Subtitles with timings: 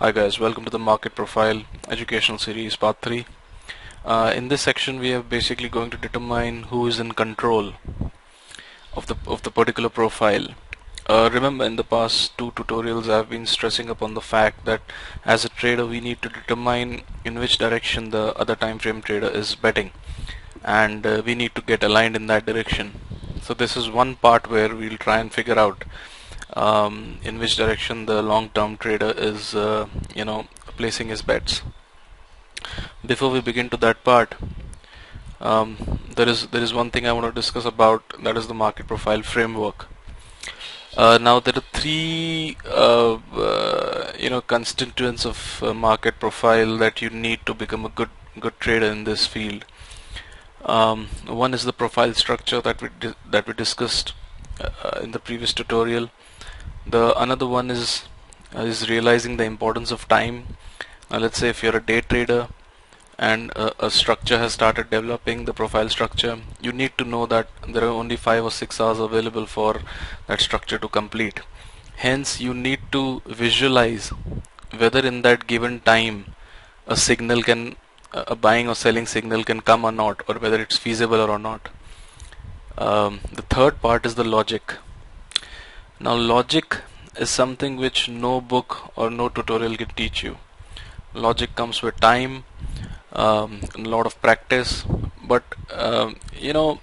[0.00, 3.24] Hi guys, welcome to the market profile educational series part 3.
[4.04, 7.74] Uh, in this section we are basically going to determine who is in control
[8.94, 10.48] of the of the particular profile.
[11.08, 14.80] Uh, remember in the past two tutorials I have been stressing upon the fact that
[15.24, 19.28] as a trader we need to determine in which direction the other time frame trader
[19.28, 19.92] is betting
[20.64, 22.94] and uh, we need to get aligned in that direction.
[23.42, 25.84] So this is one part where we'll try and figure out
[26.54, 31.62] um, in which direction the long-term trader is uh, you know placing his bets.
[33.04, 34.34] Before we begin to that part
[35.40, 38.54] um, there is there is one thing I want to discuss about that is the
[38.54, 39.86] market profile framework.
[40.96, 47.10] Uh, now there are three uh, uh you know constituents of market profile that you
[47.10, 49.64] need to become a good good trader in this field.
[50.64, 52.88] Um, one is the profile structure that we
[53.30, 54.14] that we discussed
[54.60, 56.10] uh, in the previous tutorial.
[56.86, 58.04] The another one is
[58.54, 60.56] uh, is realizing the importance of time.
[61.10, 62.48] Uh, let's say if you're a day trader
[63.18, 67.48] and a, a, structure has started developing the profile structure you need to know that
[67.68, 69.80] there are only five or six hours available for
[70.26, 71.40] that structure to complete.
[71.96, 74.08] Hence you need to visualize
[74.76, 76.34] whether in that given time
[76.86, 77.76] a signal can
[78.12, 81.68] a buying or selling signal can come or not or whether it's feasible or not
[82.78, 84.74] um, the third part is the logic
[86.00, 86.82] now logic
[87.16, 90.36] is something which no book or no tutorial can teach you.
[91.14, 92.44] Logic comes with time,
[93.12, 94.84] um, a lot of practice,
[95.26, 96.80] but um, you know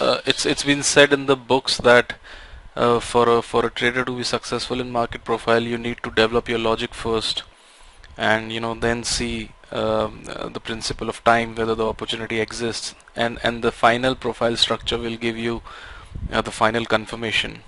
[0.00, 2.14] uh, it's it's been said in the books that
[2.74, 6.10] uh, for a for a trader to be successful in market profile you need to
[6.10, 7.44] develop your logic first
[8.16, 12.94] and you know then see um, uh, the principle of time whether the opportunity exists
[13.24, 15.60] and and the final profile structure will give you
[16.32, 17.62] uh, the final confirmation.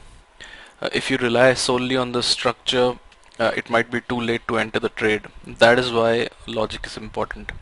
[0.81, 2.89] Uh, if you rely solely on the structure
[3.39, 5.23] uh, it might be too late to enter the trade.
[5.47, 7.53] That is why logic is important.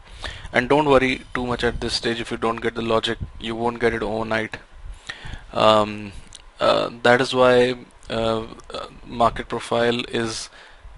[0.53, 2.21] And don't worry too much at this stage.
[2.21, 4.59] If you don't get the logic you won't get it overnight.
[5.53, 6.13] Um,
[6.61, 7.77] uh, that is why
[8.11, 8.47] uh,
[9.07, 10.51] market profile is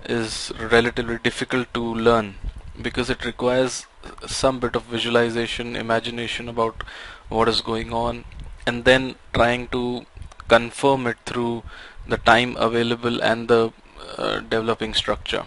[0.08, 2.34] is relatively difficult to learn
[2.80, 3.86] because it requires
[4.26, 6.84] some bit of visualization imagination about
[7.28, 8.24] what is going on
[8.66, 10.06] and then trying to
[10.48, 11.62] confirm it through
[12.08, 13.72] the time available and the
[14.18, 15.44] uh, developing structure.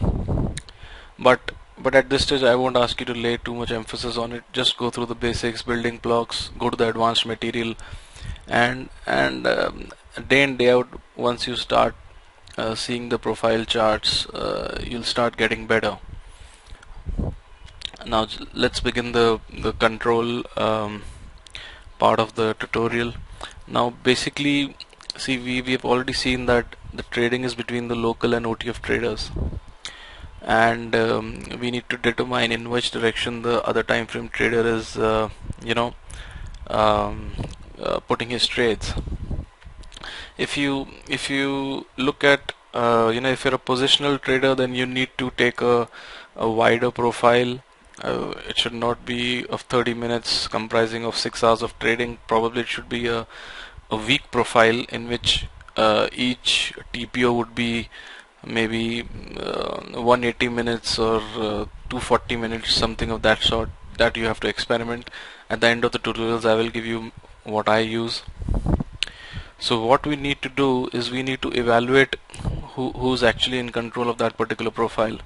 [1.19, 4.31] But but at this stage I won't ask you to lay too much emphasis on
[4.31, 4.44] it.
[4.53, 7.75] Just go through the basics building blocks go to the advanced material
[8.47, 9.90] and and um,
[10.28, 11.96] day in day out once you start
[12.58, 15.97] uh, seeing the profile charts uh, you'll start getting better
[18.05, 21.03] now let's begin the the control um,
[21.99, 23.13] part of the tutorial.
[23.67, 24.75] Now basically
[25.17, 28.81] see we, we have already seen that the trading is between the local and OTF
[28.81, 29.31] traders.
[30.41, 34.97] And um, we need to determine in which direction the other time frame trader is
[34.97, 35.29] uh,
[35.63, 35.93] you know
[36.67, 37.31] um,
[37.81, 38.93] uh, putting his trades.
[40.37, 44.73] If you if you look at uh, you know if you're a positional trader then
[44.73, 45.87] you need to take a,
[46.35, 47.59] a wider profile
[48.01, 52.17] uh, it should not be of 30 minutes comprising of 6 hours of trading.
[52.27, 53.27] Probably it should be a
[53.93, 57.89] a week profile in which uh, each TPO would be
[58.45, 58.83] maybe
[59.37, 64.47] uh, 180 minutes or uh, 240 minutes something of that sort that you have to
[64.47, 65.09] experiment.
[65.49, 67.11] At the end of the tutorials I will give you
[67.43, 68.23] what I use.
[69.59, 72.15] So what we need to do is we need to evaluate
[72.73, 75.19] who, who's actually in control of that particular profile.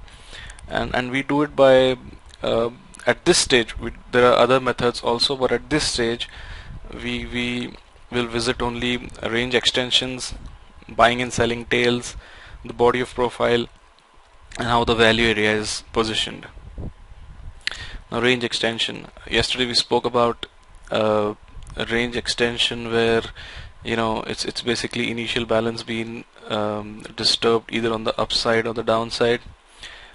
[0.67, 1.97] And and we do it by
[2.43, 2.69] uh,
[3.05, 6.29] at this stage we, there are other methods also but at this stage
[6.93, 7.73] we we
[8.11, 10.33] will visit only range extensions
[10.87, 12.15] buying and selling tails
[12.65, 13.67] the body of profile
[14.57, 16.47] and how the value area is positioned.
[18.11, 19.07] Now range extension.
[19.29, 20.45] Yesterday we spoke about
[20.89, 21.35] uh,
[21.75, 23.23] a range extension where
[23.83, 28.73] you know it's it's basically initial balance being um, disturbed either on the upside or
[28.73, 29.41] the downside.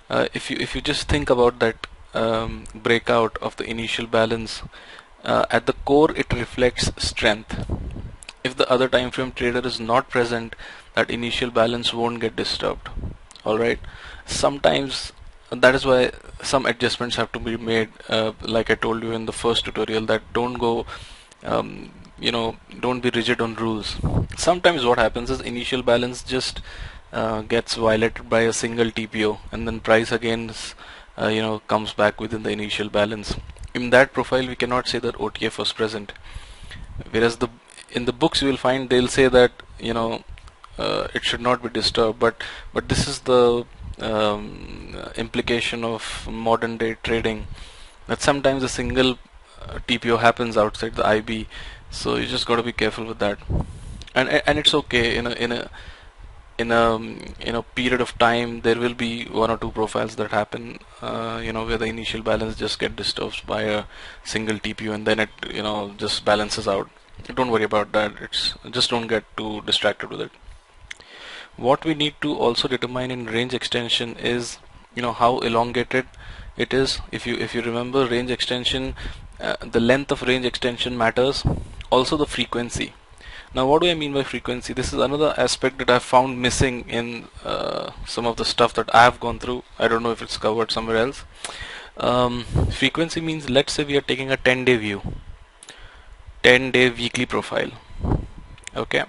[0.08, 4.62] Uh, if you if you just think about that um, breakout of the initial balance
[5.24, 7.66] uh, at the core it reflects strength.
[8.44, 10.56] If the other time frame trader is not present
[10.94, 12.88] that initial balance won't get disturbed.
[13.46, 13.78] Alright
[14.26, 15.12] sometimes
[15.50, 16.10] that is why
[16.42, 20.06] some adjustments have to be made uh, like I told you in the first tutorial
[20.06, 20.86] that don't go
[21.44, 23.96] um, you know don't be rigid on rules.
[24.36, 26.60] Sometimes what happens is initial balance just
[27.12, 30.52] uh, gets violated by a single TPO and then price again
[31.20, 33.36] uh, you know comes back within the initial balance.
[33.74, 36.12] In that profile we cannot say that OTF was present.
[37.10, 37.48] Whereas the
[37.90, 40.22] in the books you will find they'll say that you know
[40.78, 42.18] uh, it should not be disturbed.
[42.18, 42.42] But
[42.72, 43.64] but this is the
[44.00, 47.46] um, implication of modern day trading
[48.06, 49.12] that sometimes a single
[49.60, 51.46] uh, TPO happens outside the IB
[51.92, 53.38] so you just got to be careful with that.
[54.14, 55.70] And and it's okay in a in a
[56.58, 56.96] in a
[57.40, 61.40] in a period of time there will be one or two profiles that happen uh,
[61.42, 63.84] you know where the initial balance just get disturbed by a
[64.24, 66.88] single TPO and then it you know just balances out.
[67.34, 68.12] Don't worry about that.
[68.20, 70.30] It's just don't get too distracted with it.
[71.56, 74.58] What we need to also determine in range extension is
[74.94, 76.06] you know how elongated
[76.56, 77.00] it is.
[77.10, 78.94] If you if you remember range extension
[79.40, 81.44] uh, the length of range extension matters.
[81.90, 82.94] Also the frequency
[83.54, 84.72] now what do I mean by frequency?
[84.72, 88.94] This is another aspect that I found missing in uh, some of the stuff that
[88.94, 89.62] I have gone through.
[89.78, 91.24] I don't know if it's covered somewhere else.
[91.98, 95.02] Um, frequency means let's say we are taking a 10 day view.
[96.42, 97.72] 10 day weekly profile.
[98.74, 99.04] Okay?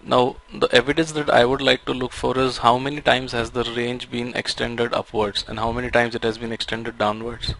[0.00, 3.50] Now the evidence that I would like to look for is how many times has
[3.50, 7.54] the range been extended upwards and how many times it has been extended downwards.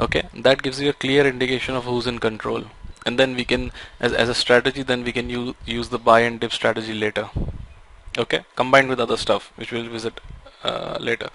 [0.00, 0.24] Okay?
[0.34, 2.64] That gives you a clear indication of who's in control
[3.04, 6.20] and then we can as, as a strategy then we can use, use the buy
[6.20, 7.28] and dip strategy later.
[8.18, 8.44] Okay?
[8.56, 10.20] Combined with other stuff which we'll visit
[10.64, 11.30] uh, later.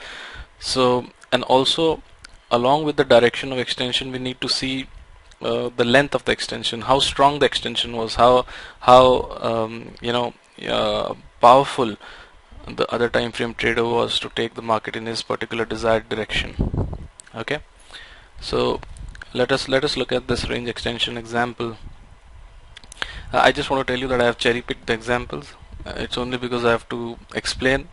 [0.59, 2.01] So and also
[2.49, 4.87] along with the direction of extension we need to see
[5.41, 8.45] uh, the length of the extension how strong the extension was how
[8.79, 10.33] how um, you know
[10.67, 11.95] uh, powerful
[12.75, 16.97] the other time frame trader was to take the market in his particular desired direction.
[17.35, 17.59] Okay?
[18.41, 18.81] So
[19.33, 21.77] let us let us look at this range extension example.
[23.33, 25.53] Uh, I just want to tell you that I have cherry picked the examples.
[25.85, 27.89] Uh, it's only because I have to explain.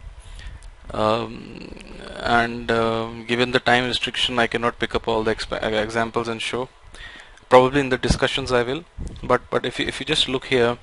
[0.92, 1.74] Um,
[2.16, 6.40] and uh, given the time restriction I cannot pick up all the uh, examples and
[6.40, 6.68] show.
[7.48, 8.84] Probably in the discussions I will.
[9.22, 10.78] But but if you, if you just look here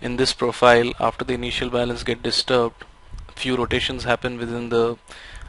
[0.00, 2.84] in this profile after the initial balance get disturbed
[3.34, 4.96] few rotations happen within the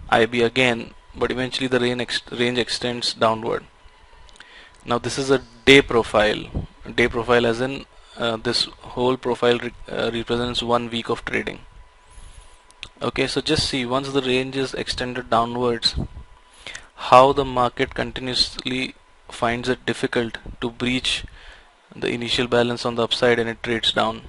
[0.10, 3.63] IB again but eventually the range, ex range extends downward
[4.86, 6.44] now this is a day profile.
[6.96, 7.86] Day profile as in
[8.18, 8.66] uh, this
[8.96, 11.60] whole profile re uh, represents one week of trading.
[13.02, 15.96] Okay so just see once the range is extended downwards
[17.08, 18.84] how the market continuously
[19.40, 21.26] finds it difficult to breach
[21.96, 24.22] the initial balance on the upside and it trades down.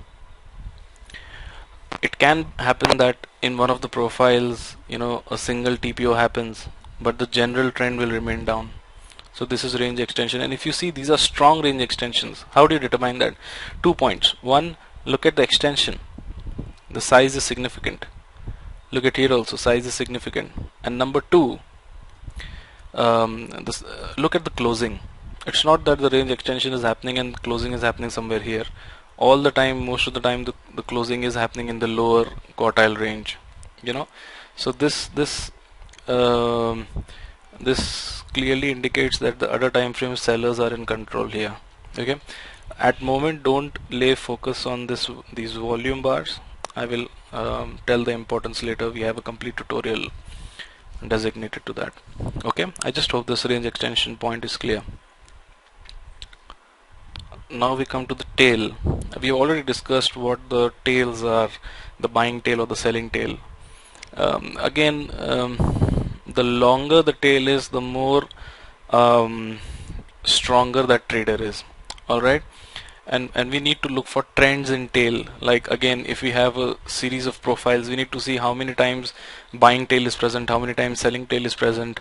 [2.00, 6.66] It can happen that in one of the profiles you know a single TPO happens
[6.98, 8.70] but the general trend will remain down
[9.36, 10.40] so this is range extension.
[10.40, 12.44] And if you see these are strong range extensions.
[12.52, 13.34] How do you determine that?
[13.82, 14.34] Two points.
[14.40, 15.98] One look at the extension.
[16.90, 18.06] The size is significant.
[18.90, 20.52] Look at here also size is significant.
[20.82, 21.58] And number two
[22.94, 25.00] um, this, uh, look at the closing.
[25.46, 28.64] It's not that the range extension is happening and closing is happening somewhere here.
[29.18, 32.24] All the time most of the time the, the closing is happening in the lower
[32.56, 33.36] quartile range
[33.82, 34.08] you know.
[34.56, 35.50] So this this
[36.08, 36.86] um,
[37.60, 41.56] this clearly indicates that the other time frame sellers are in control here
[41.98, 42.16] okay?
[42.78, 46.40] At moment don't lay focus on this these volume bars.
[46.74, 48.90] I will um, tell the importance later.
[48.90, 50.08] We have a complete tutorial
[51.06, 51.92] designated to that
[52.44, 52.66] okay?
[52.82, 54.82] I just hope this range extension point is clear.
[57.48, 58.76] Now we come to the tail.
[59.20, 61.50] We already discussed what the tails are
[62.00, 63.38] the buying tail or the selling tail.
[64.14, 65.75] Um, again um,
[66.36, 68.24] the longer the tail is the more
[68.90, 69.58] um,
[70.24, 71.64] stronger that trader is.
[72.08, 72.42] Alright?
[73.06, 75.24] And and we need to look for trends in tail.
[75.40, 78.74] Like again if we have a series of profiles we need to see how many
[78.74, 79.12] times
[79.66, 82.00] buying tail is present how many times selling tail is present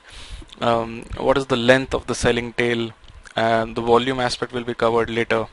[0.62, 2.92] um, what is the length of the selling tail
[3.36, 5.48] and the volume aspect will be covered later.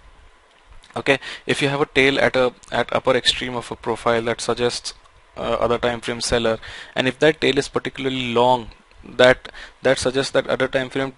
[0.97, 1.19] Okay?
[1.47, 4.95] If you have a tail at a at upper extreme of a profile that suggests
[5.37, 6.59] uh, other time frame seller.
[6.95, 8.71] And if that tail is particularly long
[9.05, 9.51] that
[9.83, 11.13] that suggests that other time frame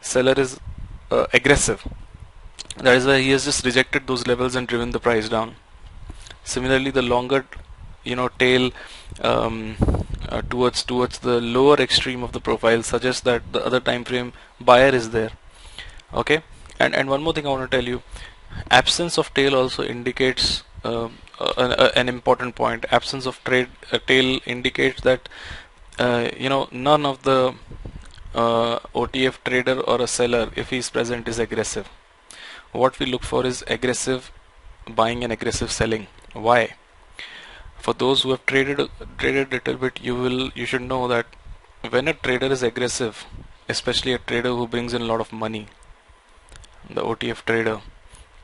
[0.00, 0.60] seller is
[1.10, 1.86] uh, aggressive.
[2.76, 5.56] That is why he has just rejected those levels and driven the price down.
[6.44, 7.46] Similarly the longer
[8.04, 8.70] you know tail
[9.20, 9.76] um,
[10.28, 14.32] uh, towards towards the lower extreme of the profile suggests that the other time frame
[14.60, 15.30] buyer is there.
[16.12, 16.42] Okay?
[16.78, 18.02] And and one more thing I want to tell you.
[18.70, 21.08] Absence of tail also indicates uh,
[21.56, 22.84] an, an, important point.
[22.90, 25.28] Absence of trade uh, tail indicates that
[25.98, 27.54] uh, you know none of the
[28.34, 31.88] uh, OTF trader or a seller if he is present is aggressive.
[32.72, 34.32] What we look for is aggressive
[34.88, 36.06] buying and aggressive selling.
[36.32, 36.74] Why?
[37.78, 41.26] For those who have traded traded a little bit you will you should know that
[41.90, 43.26] when a trader is aggressive
[43.68, 45.66] especially a trader who brings in a lot of money
[46.88, 47.80] the OTF trader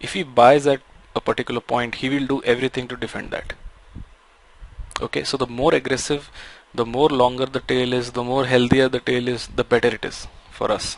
[0.00, 0.80] if he buys at
[1.14, 3.54] a particular point he will do everything to defend that.
[5.00, 6.30] Okay so the more aggressive
[6.74, 10.04] the more longer the tail is the more healthier the tail is the better it
[10.04, 10.96] is for us.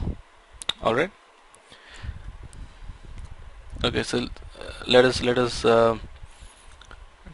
[0.82, 1.10] Alright
[3.82, 4.28] okay so uh,
[4.86, 5.96] let us let us uh,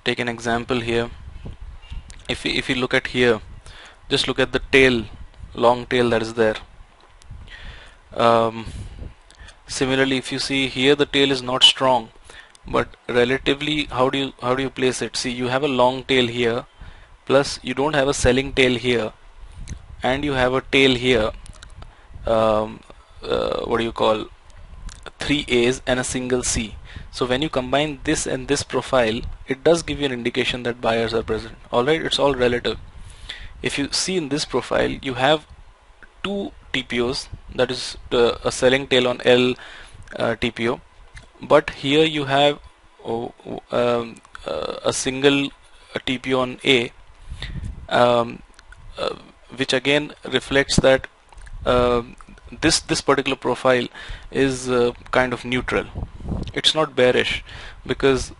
[0.04, 1.10] take an example here.
[2.28, 3.40] If we, if you look at here
[4.08, 5.04] just look at the tail
[5.54, 6.56] long tail that is there.
[8.12, 8.66] Um,
[9.66, 12.10] similarly if you see here the tail is not strong
[12.68, 15.16] but relatively how do you how do you place it?
[15.16, 16.66] See you have a long tail here
[17.26, 19.12] plus you don't have a selling tail here
[20.02, 21.30] and you have a tail here
[22.26, 22.80] um,
[23.22, 24.26] uh, what do you call
[25.18, 26.74] three A's and a single C.
[27.10, 30.80] So when you combine this and this profile it does give you an indication that
[30.80, 31.56] buyers are present.
[31.72, 32.78] Alright it's all relative.
[33.62, 35.46] If you see in this profile you have
[36.22, 39.54] two TPOs that is the, a selling tail on L
[40.16, 40.80] uh, TPO
[41.42, 42.58] but here you have
[43.04, 43.32] oh,
[43.70, 44.16] um,
[44.46, 45.50] uh, a single
[46.06, 46.92] TP on A
[47.88, 48.42] um,
[48.98, 49.16] uh,
[49.56, 51.06] which again reflects that
[51.64, 52.02] uh,
[52.60, 53.88] this this particular profile
[54.30, 55.86] is uh, kind of neutral.
[56.54, 57.44] It's not bearish
[57.86, 58.32] because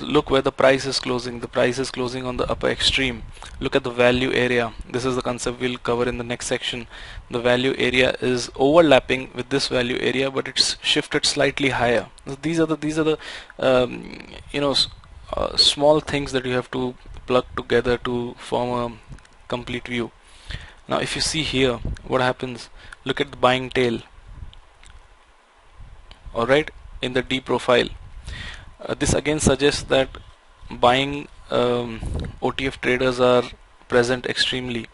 [0.00, 1.40] look where the price is closing.
[1.40, 3.22] The price is closing on the upper extreme.
[3.60, 4.72] Look at the value area.
[4.88, 6.86] This is the concept we'll cover in the next section.
[7.30, 12.08] The value area is overlapping with this value area but it's shifted slightly higher.
[12.42, 13.18] These are the these are the
[13.58, 14.18] um,
[14.52, 14.74] you know
[15.32, 16.94] uh, small things that you have to
[17.26, 19.16] plug together to form a
[19.48, 20.10] complete view.
[20.88, 22.68] Now if you see here what happens?
[23.04, 24.00] Look at the buying tail.
[26.34, 26.70] Alright
[27.02, 27.88] in the D profile
[28.86, 30.08] uh, this again suggests that
[30.70, 32.00] buying um,
[32.42, 33.42] OTF traders are
[33.88, 34.86] present extremely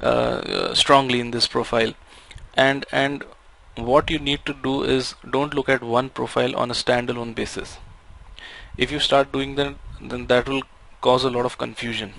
[0.00, 1.94] uh, strongly in this profile.
[2.54, 3.24] And and
[3.76, 7.78] what you need to do is don't look at one profile on a standalone basis.
[8.76, 10.62] If you start doing that then that will
[11.00, 12.12] cause a lot of confusion.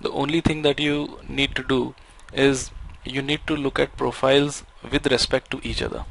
[0.00, 1.94] The only thing that you need to do
[2.32, 2.70] is
[3.04, 6.04] you need to look at profiles with respect to each other.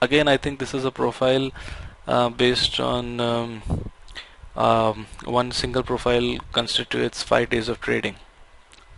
[0.00, 1.50] Again I think this is a profile
[2.06, 3.62] uh, based on um,
[4.56, 8.16] um, one single profile constitutes five days of trading.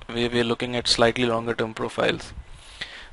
[0.09, 2.33] We, we are looking at slightly longer term profiles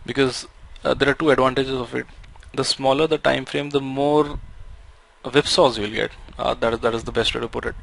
[0.05, 0.47] because
[0.83, 2.05] uh, there are two advantages of it.
[2.53, 4.39] The smaller the time frame, the more
[5.23, 6.11] whipsaws you'll get.
[6.37, 7.75] Uh, that is that is the best way to put it.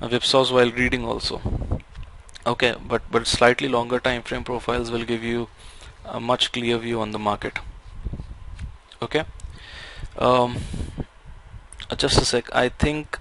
[0.00, 1.40] Uh, whipsaws while reading also.
[2.46, 5.48] Okay, but but slightly longer time frame profiles will give you
[6.04, 7.58] a much clear view on the market.
[9.02, 9.24] Okay.
[10.18, 10.56] Um,
[11.96, 12.54] just a sec.
[12.54, 13.18] I think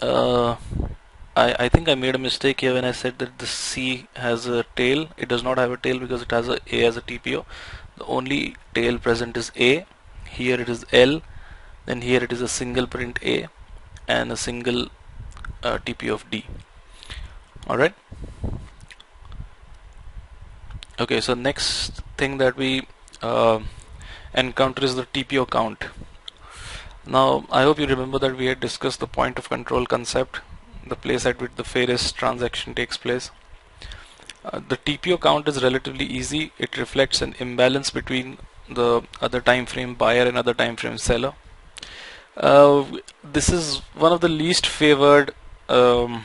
[0.00, 0.56] uh,
[1.36, 4.46] I, I think I made a mistake here when I said that the C has
[4.46, 5.08] a tail.
[5.16, 7.44] It does not have a tail because it has a A as a TPO
[7.96, 9.86] the only tail present is A.
[10.28, 11.22] Here it is L.
[11.86, 13.48] Then here it is a single print A
[14.08, 14.88] and a single
[15.62, 16.44] uh, TPO of D.
[17.68, 17.94] Alright?
[20.98, 22.86] Okay so next thing that we
[23.22, 23.60] uh,
[24.34, 25.84] encounter is the TPO count
[27.06, 30.40] now I hope you remember that we had discussed the point of control concept,
[30.86, 33.30] the place at which the fairest transaction takes place.
[34.44, 36.52] Uh, the TPO count is relatively easy.
[36.58, 41.34] It reflects an imbalance between the other time frame buyer and other time frame seller.
[42.36, 42.84] Uh,
[43.24, 45.34] this is one of the least favored
[45.68, 46.24] um,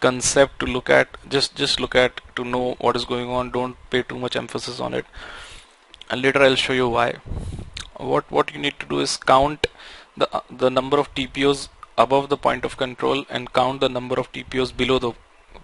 [0.00, 1.08] concept to look at.
[1.28, 3.50] Just just look at to know what is going on.
[3.50, 5.06] Don't pay too much emphasis on it.
[6.10, 7.16] And later I'll show you why
[7.98, 9.66] what what you need to do is count
[10.16, 14.30] the the number of TPOs above the point of control and count the number of
[14.32, 15.12] TPOs below the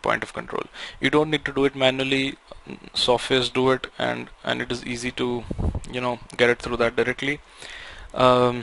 [0.02, 0.64] point of control.
[1.00, 2.36] You don't need to do it manually.
[2.94, 5.44] Softwares do it and and it is easy to
[5.90, 7.40] you know get it through that directly.
[8.12, 8.62] Um,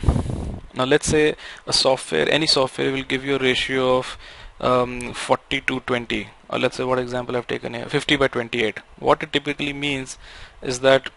[0.73, 1.35] now let's say
[1.67, 4.17] a software any software will give you a ratio of
[4.61, 8.79] um, 40 to 20 or let's say what example I've taken here 50 by 28
[8.99, 10.17] what it typically means
[10.61, 11.09] is that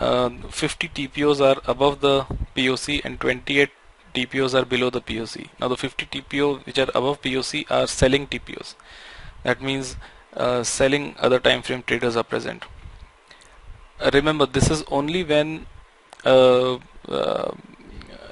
[0.00, 2.26] uh, 50 TPOs are above the
[2.56, 3.70] POC and 28
[4.14, 5.48] TPOs are below the POC.
[5.60, 8.74] Now the 50 TPO which are above POC are selling TPOs.
[9.42, 9.96] That means
[10.34, 12.64] uh, selling other time frame traders are present.
[14.00, 15.66] Uh, remember this is only when
[16.24, 17.52] uh, uh,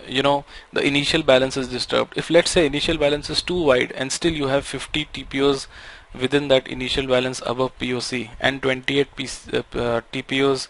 [0.06, 2.12] you know the initial balance is disturbed.
[2.16, 5.66] If let's say initial balance is too wide and still you have 50 TPOs
[6.14, 10.68] within that initial balance above POC and 28 TPOs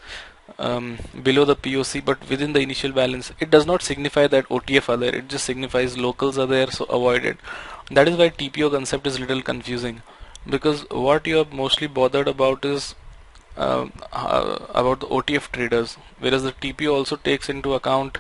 [0.59, 4.89] um, below the POC but within the initial balance it does not signify that OTF
[4.89, 5.15] are there.
[5.15, 7.39] It just signifies locals are there so avoid it.
[7.91, 10.03] That is why TPO concept is little confusing
[10.49, 12.95] because what you are mostly bothered about is
[13.57, 18.19] uh, uh, about the OTF traders whereas the TPO also takes into account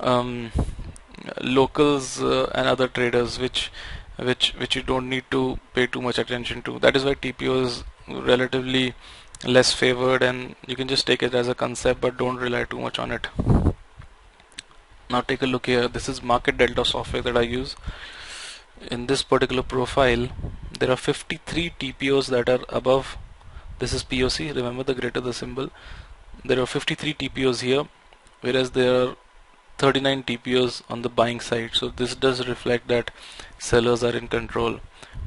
[0.00, 0.52] um,
[1.40, 3.70] locals uh, and other traders which
[4.16, 6.78] which which you don't need to pay too much attention to.
[6.78, 8.94] That is why TPO is relatively
[9.44, 12.78] less favored and you can just take it as a concept but don't rely too
[12.78, 13.28] much on it.
[15.10, 15.88] Now take a look here.
[15.88, 17.76] This is market delta software that I use.
[18.90, 20.28] In this particular profile
[20.78, 23.16] there are 53 TPOs that are above.
[23.78, 25.70] This is POC remember the greater the symbol.
[26.44, 27.84] There are 53 TPOs here
[28.40, 29.16] whereas there are
[29.78, 31.70] 39 TPOs on the buying side.
[31.74, 33.10] So this does reflect that
[33.58, 34.80] sellers are in control.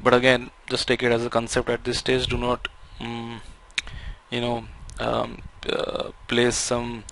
[0.04, 1.70] But again just take it as a concept.
[1.70, 2.68] At this stage do not
[3.00, 3.42] um,
[4.30, 4.66] you know
[5.00, 7.04] um, uh, place some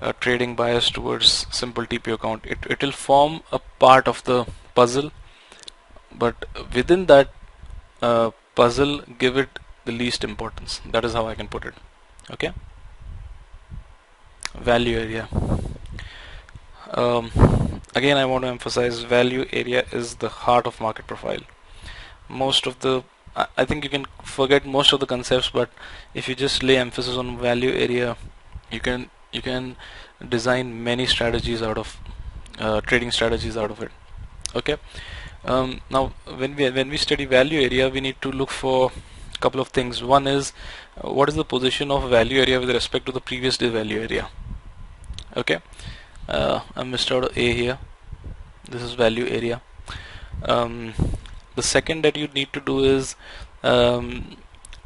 [0.00, 2.44] uh, trading bias towards simple TPO account.
[2.44, 5.12] It, it will form a part of the puzzle
[6.14, 7.32] but within that
[8.00, 10.80] uh, puzzle give it the least importance.
[10.90, 11.74] That is how I can put it.
[12.30, 12.52] Okay?
[14.54, 15.28] Value area.
[16.92, 17.30] Um,
[17.94, 21.40] again I want to emphasize value area is the heart of market profile.
[22.28, 23.02] Most of the
[23.34, 25.70] I think you can forget most of the concepts but
[26.14, 28.16] if you just lay emphasis on value area
[28.70, 29.76] you can you can
[30.28, 31.96] design many strategies out of
[32.58, 33.90] uh, trading strategies out of it.
[34.54, 34.76] Okay?
[35.44, 38.92] Um, now when we when we study value area we need to look for
[39.34, 40.02] a couple of things.
[40.02, 40.52] One is
[41.02, 44.00] uh, what is the position of value area with respect to the previous day value
[44.00, 44.28] area?
[45.36, 45.58] Okay?
[46.28, 47.78] Uh, I missed out A here.
[48.68, 49.62] This is value area.
[50.44, 50.94] Um,
[51.54, 53.16] the second that you need to do is
[53.62, 54.36] um,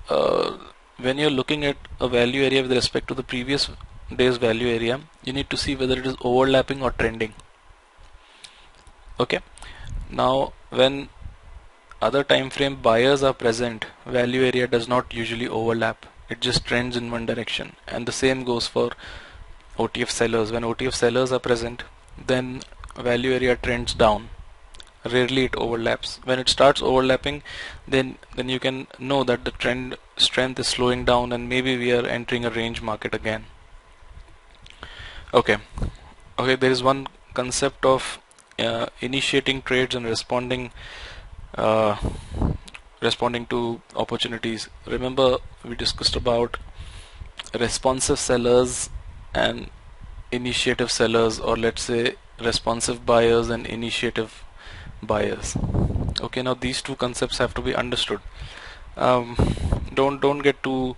[0.08, 0.56] uh,
[0.98, 3.70] when you're looking at a value area with respect to the previous
[4.14, 7.34] day's value area you need to see whether it is overlapping or trending.
[9.18, 9.40] Okay?
[10.10, 11.08] Now when
[12.00, 16.06] other time frame buyers are present value area does not usually overlap.
[16.28, 17.76] It just trends in one direction.
[17.86, 18.90] And the same goes for
[19.78, 20.52] OTF sellers.
[20.52, 21.84] When OTF sellers are present
[22.26, 22.62] then
[22.96, 24.30] value area trends down
[25.08, 26.20] rarely it overlaps.
[26.24, 27.42] When it starts overlapping
[27.86, 31.92] then then you can know that the trend strength is slowing down and maybe we
[31.92, 33.46] are entering a range market again.
[35.34, 35.58] Okay.
[36.38, 38.18] Okay there is one concept of
[38.58, 40.70] uh, initiating trades and responding
[41.56, 41.96] uh,
[43.00, 44.68] responding to opportunities.
[44.86, 46.56] Remember we discussed about
[47.58, 48.90] responsive sellers
[49.34, 49.70] and
[50.32, 54.42] initiative sellers or let's say responsive buyers and initiative
[55.06, 55.56] buyers
[56.20, 58.20] okay now these two concepts have to be understood.
[58.96, 59.36] Um,
[59.94, 60.96] don't don't get too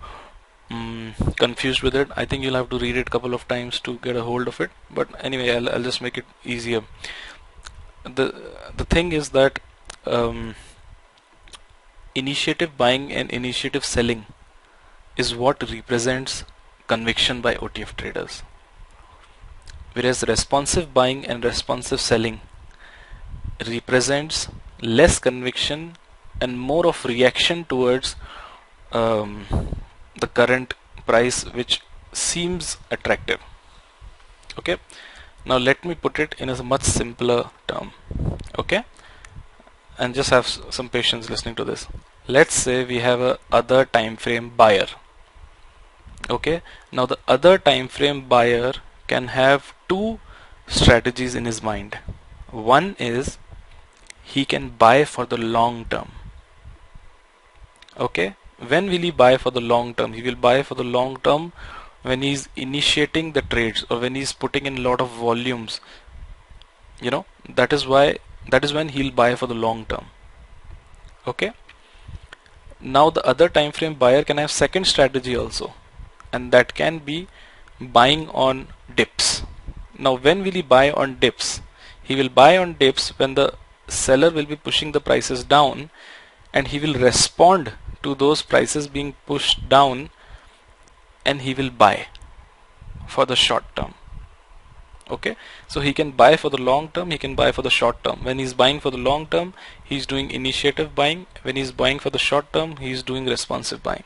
[0.71, 2.09] um, confused with it.
[2.15, 4.59] I think you'll have to read it couple of times to get a hold of
[4.61, 4.71] it.
[4.89, 6.83] But anyway I'll, I'll just make it easier.
[8.03, 8.33] The
[8.75, 9.59] the thing is that
[10.05, 10.55] um,
[12.15, 14.25] initiative buying and initiative selling
[15.17, 16.43] is what represents
[16.87, 18.43] conviction by OTF traders.
[19.93, 22.39] Whereas responsive buying and responsive selling
[23.67, 24.47] represents
[24.81, 25.97] less conviction
[26.41, 28.15] and more of reaction towards
[28.91, 29.45] um,
[30.19, 30.73] the current
[31.05, 31.81] price which
[32.13, 33.39] seems attractive.
[34.57, 34.77] Okay?
[35.45, 37.91] Now let me put it in a much simpler term.
[38.57, 38.83] Okay?
[39.97, 41.87] And just have some patience listening to this.
[42.27, 44.87] Let's say we have a other time frame buyer.
[46.29, 46.61] Okay?
[46.91, 48.73] Now the other time frame buyer
[49.07, 50.19] can have two
[50.67, 51.97] strategies in his mind.
[52.51, 53.37] One is
[54.33, 56.11] he can buy for the long term.
[58.07, 58.35] Okay?
[58.71, 60.13] When will he buy for the long term?
[60.13, 61.51] He will buy for the long term
[62.01, 65.79] when he's initiating the trades or when he's putting in a lot of volumes.
[67.01, 68.17] You know that is why
[68.51, 70.05] that is when he'll buy for the long term.
[71.27, 71.51] Okay?
[72.79, 75.73] Now the other time frame buyer can have second strategy also
[76.31, 77.27] and that can be
[77.79, 79.41] buying on dips.
[79.97, 81.61] Now when will he buy on dips?
[82.03, 83.53] He will buy on dips when the
[83.91, 85.89] seller will be pushing the prices down
[86.53, 87.73] and he will respond
[88.03, 90.09] to those prices being pushed down
[91.25, 92.07] and he will buy
[93.07, 93.93] for the short term.
[95.09, 95.35] Okay?
[95.67, 98.23] So he can buy for the long term he can buy for the short term.
[98.23, 101.25] When he's buying for the long term he's doing initiative buying.
[101.41, 104.03] When he's buying for the short term he's doing responsive buying.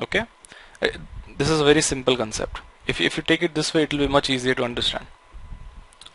[0.00, 0.24] Okay?
[0.82, 0.88] Uh,
[1.38, 2.60] this is a very simple concept.
[2.86, 5.06] If, if you take it this way it will be much easier to understand.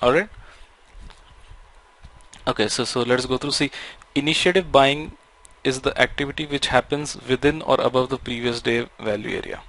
[0.02, 0.30] Alright
[2.52, 3.52] okay so so let's go through.
[3.52, 3.72] See
[4.22, 5.12] initiative buying
[5.64, 9.62] is the activity which happens within or above the previous day value area.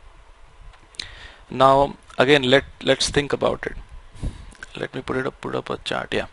[1.50, 3.76] Now again let let's think about it.
[4.76, 6.26] Let me put it up put up a chart yeah.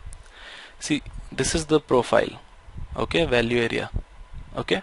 [0.78, 2.38] See this is the profile
[2.96, 3.90] okay value area
[4.56, 4.82] okay.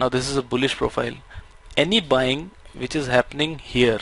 [0.00, 1.14] Now this is a bullish profile.
[1.76, 4.00] Any buying which is happening here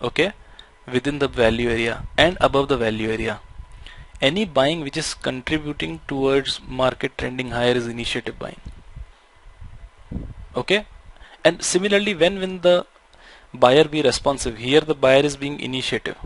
[0.00, 0.32] okay
[0.94, 3.40] within the value area and above the value area
[4.28, 8.60] any buying which is contributing towards market trending higher is initiative buying.
[10.56, 10.86] Okay?
[11.44, 12.86] And similarly when when the
[13.52, 16.16] buyer be responsive here the buyer is being initiative.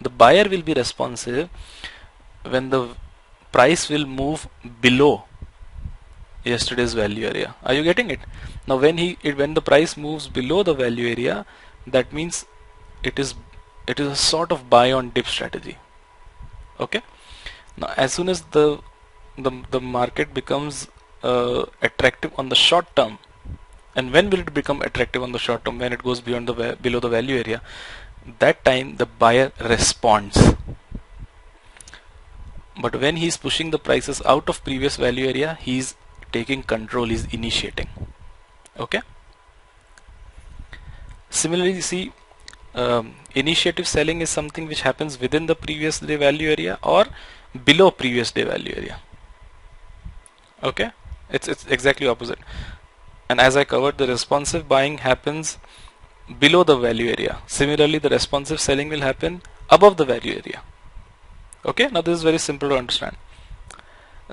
[0.00, 1.48] The buyer will be responsive
[2.54, 2.82] when the
[3.52, 4.46] price will move
[4.82, 5.24] below
[6.44, 7.54] yesterday's value area.
[7.64, 8.20] Are you getting it?
[8.66, 11.46] Now when he it, when the price moves below the value area
[11.86, 12.44] that means
[13.02, 13.34] it is
[13.86, 15.78] it is a sort of buy on dip strategy.
[16.78, 17.02] Okay
[17.76, 18.78] now as soon as the
[19.38, 20.88] the, the market becomes
[21.22, 23.18] uh, attractive on the short term
[23.94, 26.76] and when will it become attractive on the short term when it goes beyond the
[26.80, 27.60] below the value area
[28.38, 30.54] that time the buyer responds.
[32.80, 35.94] But when he's pushing the prices out of previous value area he's
[36.32, 37.88] taking control he's initiating.
[38.78, 39.00] Okay?
[41.30, 42.12] Similarly you see
[42.74, 47.06] um, initiative selling is something which happens within the previous day value area or
[47.64, 49.00] below previous day value area.
[50.62, 50.90] Okay?
[51.30, 52.38] It's it's exactly opposite.
[53.28, 55.58] And as I covered the responsive buying happens
[56.40, 57.38] below the value area.
[57.46, 60.62] Similarly the responsive selling will happen above the value area.
[61.64, 61.88] Okay?
[61.88, 63.16] Now this is very simple to understand.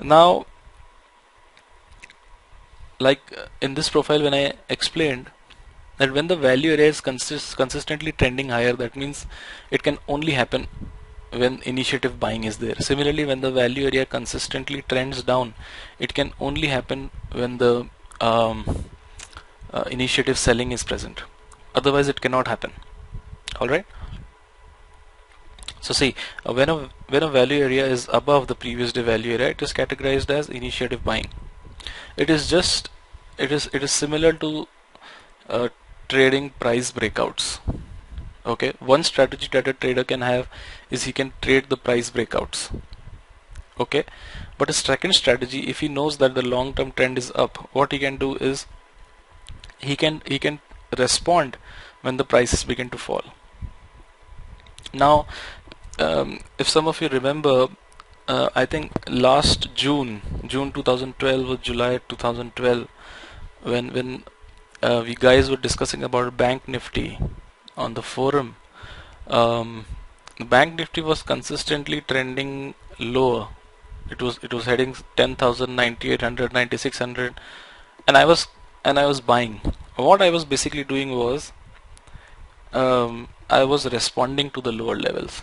[0.00, 0.46] Now
[3.00, 5.30] like uh, in this profile when I explained
[5.98, 9.26] that when the value area is consist consistently trending higher that means
[9.70, 10.68] it can only happen
[11.34, 12.76] when initiative buying is there.
[12.78, 15.54] Similarly when the value area consistently trends down
[15.98, 17.88] it can only happen when the
[18.20, 18.84] um,
[19.72, 21.22] uh, initiative selling is present.
[21.74, 22.72] Otherwise it cannot happen.
[23.60, 23.86] Alright
[25.84, 26.14] so see
[26.46, 26.76] uh, when a
[27.14, 30.48] when a value area is above the previous day value area it is categorized as
[30.48, 31.28] initiative buying.
[32.16, 32.88] It is just
[33.36, 34.66] it is it is similar to
[35.48, 35.68] uh,
[36.08, 37.58] trading price breakouts
[38.46, 40.48] okay one strategy that a trader can have
[40.90, 42.70] is he can trade the price breakouts.
[43.80, 44.04] Okay
[44.58, 47.98] but a second strategy if he knows that the long-term trend is up what he
[47.98, 48.66] can do is
[49.78, 50.60] he can he can
[50.98, 51.56] respond
[52.02, 53.24] when the prices begin to fall.
[54.92, 55.26] Now
[55.98, 57.68] um, if some of you remember
[58.28, 62.88] uh, I think last June June 2012 or July 2012
[63.62, 64.24] when when
[64.82, 67.18] uh, we guys were discussing about bank nifty
[67.76, 68.56] on the forum.
[69.26, 69.86] Um,
[70.38, 73.48] bank nifty was consistently trending lower.
[74.10, 77.40] It was it was heading 10,000 9800 9600
[78.06, 78.46] and I was
[78.84, 79.60] and I was buying.
[79.96, 81.52] What I was basically doing was
[82.72, 85.40] um, I was responding to the lower levels.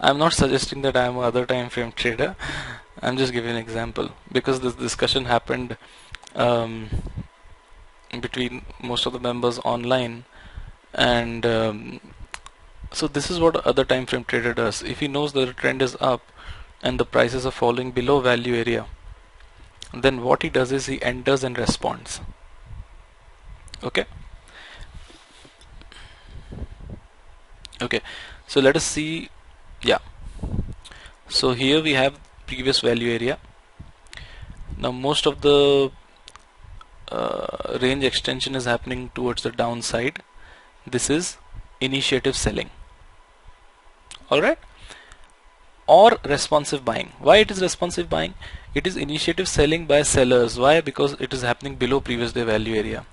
[0.00, 2.34] I'm not suggesting that I'm other time frame trader.
[3.00, 4.10] I'm just giving an example.
[4.30, 5.76] Because this discussion happened
[6.34, 6.88] um,
[8.20, 10.24] between most of the members online
[10.94, 12.00] and um,
[12.92, 14.82] so this is what other time frame trader does.
[14.82, 16.22] If he knows that the trend is up
[16.82, 18.86] and the prices are falling below value area
[19.92, 22.20] then what he does is he enters and responds.
[23.82, 24.06] Okay?
[27.80, 28.00] Okay.
[28.46, 29.28] So let us see.
[29.82, 29.98] Yeah.
[31.28, 33.38] So here we have previous value area.
[34.78, 35.90] Now most of the
[37.10, 40.22] uh, range extension is happening towards the downside
[40.86, 41.36] this is
[41.80, 42.70] initiative selling.
[44.30, 44.58] Alright?
[45.86, 47.12] Or responsive buying.
[47.18, 48.34] Why it is responsive buying?
[48.74, 50.58] It is initiative selling by sellers.
[50.58, 50.80] Why?
[50.80, 53.04] Because it is happening below previous day value area.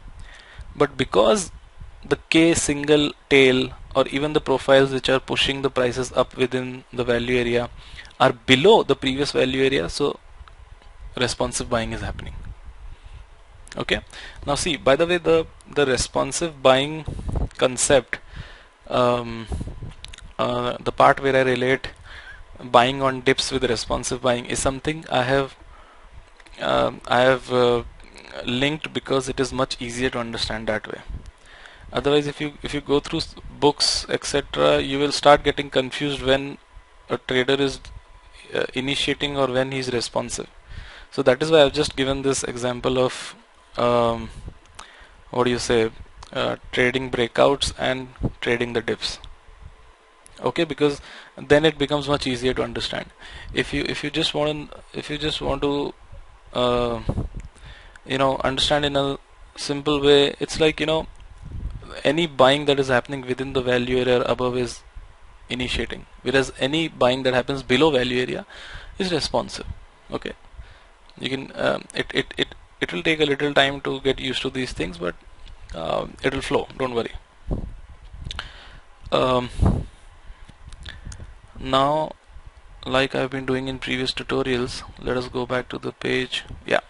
[0.76, 1.52] But because
[2.04, 6.84] the K single tail or even the profiles which are pushing the prices up within
[6.94, 7.70] the value area
[8.20, 10.20] are below the previous value area so
[11.18, 12.36] responsive buying is happening.
[13.78, 14.00] Okay?
[14.46, 17.06] Now see by the way the the responsive buying
[17.64, 18.20] concept
[18.88, 19.48] um,
[20.38, 21.90] uh, the part where I relate
[22.64, 25.56] buying on dips with responsive buying is something I have
[26.62, 27.84] uh, I have uh,
[28.46, 31.02] linked because it is much easier to understand that way.
[31.92, 33.22] Otherwise if you if you go through
[33.60, 36.58] books etc you will start getting confused when
[37.10, 37.80] a trader is
[38.54, 40.48] uh, initiating or when he's responsive.
[41.12, 43.36] So that is why I've just given this example of
[43.78, 44.30] um,
[45.32, 45.90] what do you say
[46.34, 48.10] uh, trading breakouts and
[48.42, 49.20] trading the dips
[50.42, 51.02] okay because
[51.38, 53.08] then it becomes much easier to understand.
[53.54, 55.94] If you if you just want if you just want to
[56.54, 57.02] uh,
[58.06, 59.18] you know understand in a
[59.56, 61.08] simple way it's like you know
[62.04, 64.82] any buying that is happening within the value area above is
[65.50, 66.06] initiating.
[66.22, 68.46] Whereas any buying that happens below value area
[68.98, 69.66] is responsive.
[70.12, 70.34] Okay.
[71.20, 74.42] You can um, it, it it it will take a little time to get used
[74.44, 75.16] to these things but
[75.74, 77.14] uh, it will flow don't worry.
[79.12, 79.50] Um,
[81.60, 82.12] now
[82.86, 86.44] like I've been doing in previous tutorials let us go back to the page.
[86.66, 86.82] Yeah.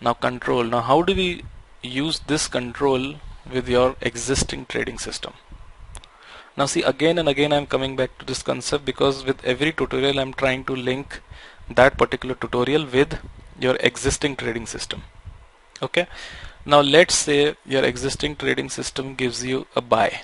[0.00, 0.64] Now control.
[0.64, 1.44] Now how do we
[1.82, 3.16] use this control
[3.50, 5.34] with your existing trading system?
[6.56, 10.18] Now see again and again I'm coming back to this concept because with every tutorial
[10.20, 11.20] I'm trying to link
[11.68, 13.18] that particular tutorial with
[13.58, 15.02] your existing trading system.
[15.82, 16.06] Okay
[16.66, 20.22] now let's say your existing trading system gives you a buy.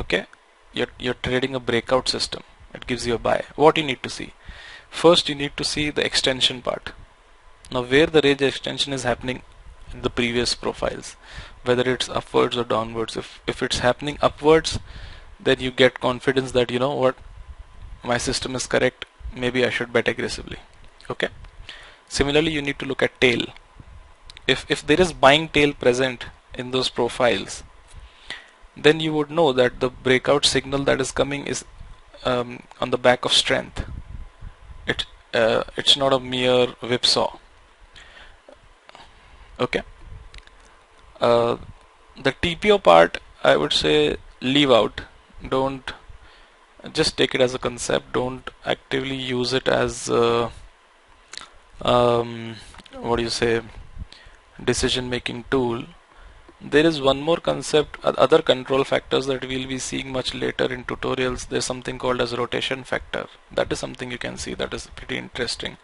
[0.00, 0.26] Okay?
[0.72, 2.42] You're, you're trading a breakout system.
[2.74, 3.44] It gives you a buy.
[3.54, 4.32] What you need to see?
[4.90, 6.92] First you need to see the extension part.
[7.70, 9.42] Now where the range extension is happening
[9.92, 11.16] in the previous profiles
[11.66, 14.78] whether it's upwards or downwards if if it's happening upwards
[15.38, 17.16] then you get confidence that you know what
[18.02, 19.04] my system is correct.
[19.34, 20.58] Maybe I should bet aggressively.
[21.10, 21.28] Okay?
[22.08, 23.46] Similarly you need to look at tail
[24.46, 27.62] if if there is buying tail present in those profiles
[28.76, 31.64] then you would know that the breakout signal that is coming is
[32.24, 33.84] um, on the back of strength.
[34.86, 37.38] It uh, it's not a mere whipsaw.
[39.58, 39.82] Okay?
[41.20, 41.56] Uh,
[42.22, 45.02] the TPO part I would say leave out.
[45.48, 45.92] Don't
[46.92, 48.12] just take it as a concept.
[48.12, 50.50] Don't actively use it as uh,
[51.80, 52.56] um,
[52.92, 53.62] what do you say
[54.64, 55.84] decision making tool
[56.60, 60.84] there is one more concept other control factors that we'll be seeing much later in
[60.84, 61.48] tutorials.
[61.48, 63.26] There's something called as rotation factor.
[63.52, 65.76] That is something you can see that is pretty interesting.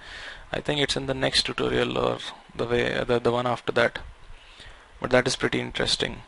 [0.50, 2.18] I think it's in the next tutorial or
[2.54, 3.98] the way the, the one after that.
[5.00, 6.22] But that is pretty interesting.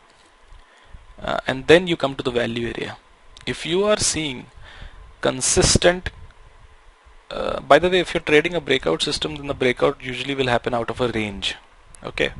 [1.19, 2.97] Uh, and then you come to the value area.
[3.47, 4.45] If you are seeing
[5.21, 6.11] consistent
[7.31, 10.47] uh, by the way if you're trading a breakout system then the breakout usually will
[10.47, 11.55] happen out of a range
[12.05, 12.31] okay.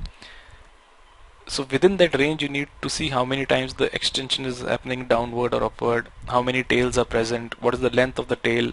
[1.48, 5.06] So within that range you need to see how many times the extension is happening
[5.06, 8.72] downward or upward how many tails are present what is the length of the tail.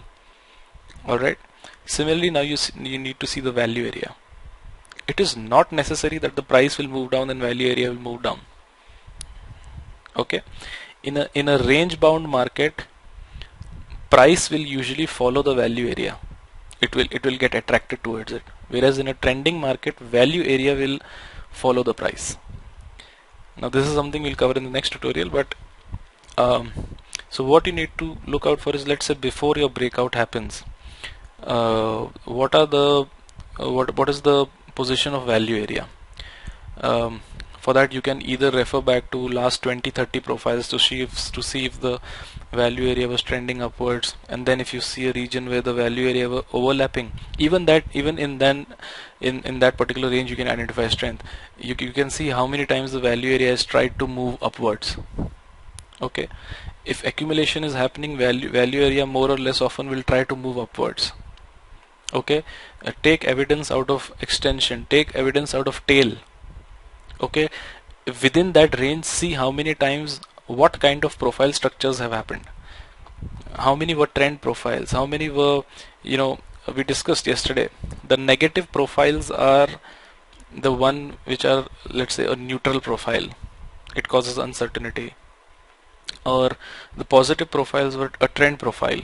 [1.07, 1.37] Alright.
[1.85, 4.15] Similarly now you, you need to see the value area.
[5.07, 8.23] It is not necessary that the price will move down and value area will move
[8.23, 8.39] down.
[10.15, 10.41] Okay.
[11.03, 12.85] In a in a range bound market
[14.09, 16.17] price will usually follow the value area.
[16.81, 18.43] It will it will get attracted towards it
[18.73, 20.99] whereas in a trending market value area will
[21.63, 22.37] follow the price.
[23.61, 25.55] Now this is something we'll cover in the next tutorial but
[26.37, 26.71] um,
[27.29, 30.63] so what you need to look out for is let's say before your breakout happens
[31.43, 33.05] uh, what are the
[33.59, 35.87] uh, what what is the position of value area?
[36.77, 37.21] Um,
[37.59, 41.31] for that you can either refer back to last 20 30 profiles to see if
[41.31, 41.99] to see if the
[42.53, 44.15] value area was trending upwards.
[44.29, 47.83] And then if you see a region where the value area were overlapping even that
[47.93, 48.65] even in then
[49.19, 51.23] in in that particular range you can identify strength.
[51.57, 54.97] You, you can see how many times the value area has tried to move upwards.
[56.01, 56.27] Okay?
[56.85, 60.57] If accumulation is happening value value area more or less often will try to move
[60.57, 61.11] upwards.
[62.13, 62.43] Okay?
[62.85, 64.85] Uh, take evidence out of extension.
[64.89, 66.13] Take evidence out of tail.
[67.21, 67.49] Okay?
[68.21, 70.19] Within that range see how many times
[70.53, 72.45] what kind of profile structures have happened?
[73.57, 74.91] How many were trend profiles?
[74.91, 75.63] How many were
[76.01, 76.39] you know
[76.75, 77.69] we discussed yesterday
[78.07, 79.67] the negative profiles are
[80.55, 83.27] the one which are let's say a neutral profile.
[83.95, 85.15] It causes uncertainty.
[86.25, 86.51] Or
[86.95, 89.01] the positive profiles were a trend profile.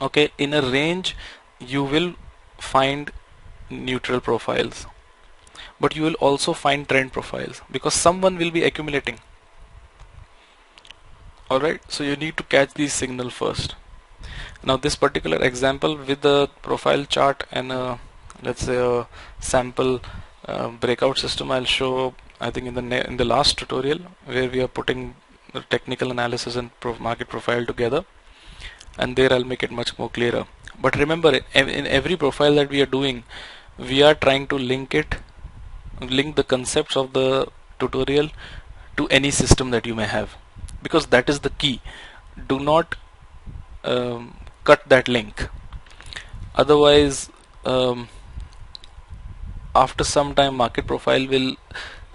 [0.00, 1.16] Okay in a range
[1.60, 2.14] you will
[2.58, 3.12] find
[3.70, 4.86] neutral profiles.
[5.80, 9.18] But you will also find trend profiles because someone will be accumulating
[11.50, 13.74] alright so you need to catch the signal first.
[14.62, 17.98] Now this particular example with the profile chart and a,
[18.42, 19.06] let's say a
[19.40, 20.00] sample
[20.46, 24.60] uh, breakout system I'll show I think in the in the last tutorial where we
[24.60, 25.14] are putting
[25.52, 28.04] the technical analysis and market profile together.
[28.98, 30.46] And there I'll make it much more clearer.
[30.80, 33.24] But remember in every profile that we are doing
[33.78, 35.16] we are trying to link it
[36.00, 37.46] link the concepts of the
[37.78, 38.30] tutorial
[38.96, 40.36] to any system that you may have
[40.84, 41.80] because that is the key.
[42.48, 42.96] Do not
[43.82, 45.48] um, cut that link.
[46.54, 47.30] Otherwise
[47.64, 48.08] um,
[49.74, 51.56] after some time market profile will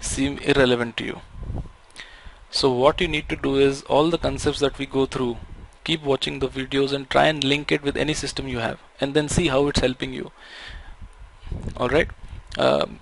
[0.00, 1.20] seem irrelevant to you.
[2.50, 5.36] So what you need to do is all the concepts that we go through
[5.84, 9.14] keep watching the videos and try and link it with any system you have and
[9.14, 10.30] then see how it's helping you.
[11.76, 12.08] Alright
[12.58, 12.98] um,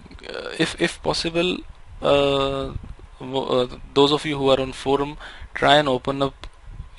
[0.59, 1.59] if, if possible
[2.03, 2.73] uh,
[3.21, 5.17] uh, those of you who are on forum
[5.55, 6.47] try and open up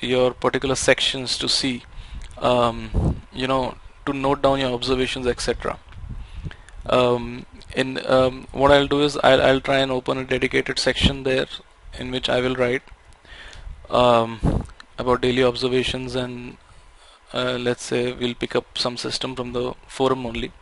[0.00, 1.82] your particular sections to see
[2.38, 3.74] um, you know
[4.06, 5.78] to note down your observations etc
[6.86, 11.22] um, in um, what I'll do is I'll, I'll try and open a dedicated section
[11.22, 11.46] there
[11.98, 12.82] in which I will write
[13.90, 14.64] um,
[14.98, 16.56] about daily observations and
[17.32, 20.52] uh, let's say we'll pick up some system from the forum only.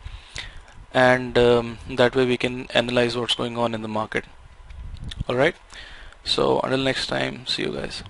[0.93, 4.25] And um, that way we can analyze what's going on in the market.
[5.29, 5.55] Alright
[6.29, 8.03] so until next time see you guys